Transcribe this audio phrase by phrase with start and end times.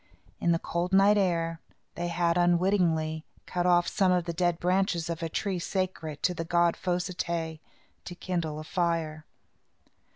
[0.39, 1.61] In the cold night air,
[1.93, 6.33] they had, unwittingly, cut off some of the dead branches of a tree sacred to
[6.33, 7.59] the god Fos i té
[8.05, 9.27] to kindle a fire.